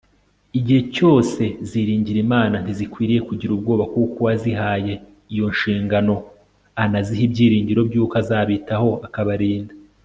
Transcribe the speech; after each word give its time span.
Igihe 0.59 0.81
cyose 0.95 1.43
ziringira 1.69 2.19
Imana 2.25 2.55
ntizikwiriye 2.63 3.19
kugira 3.27 3.51
ubwoba 3.53 3.83
kuko 3.93 4.15
uwazihaye 4.21 4.93
iyo 5.33 5.45
nshingano 5.53 6.13
anaziha 6.83 7.23
ibyiringiro 7.27 7.81
byuko 7.89 8.13
azabitaho 8.21 8.91
akabarinda 9.07 9.73